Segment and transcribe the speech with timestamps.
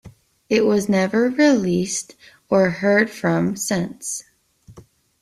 [0.49, 2.15] It was never released
[2.49, 4.23] or heard from since.